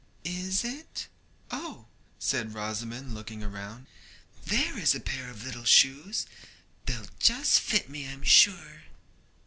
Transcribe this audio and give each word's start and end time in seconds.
'Is, 0.23 0.63
it? 0.65 1.07
Oh,' 1.51 1.85
said 2.17 2.55
Rosamond 2.55 3.13
looking 3.13 3.41
round 3.43 3.85
'there 4.45 4.75
is 4.79 4.95
a 4.95 4.99
pair 4.99 5.29
of 5.29 5.43
little 5.43 5.63
shoes; 5.63 6.25
they'll 6.87 7.05
just 7.19 7.59
fit 7.59 7.87
me, 7.87 8.07
I'm 8.07 8.23
sure.' 8.23 8.81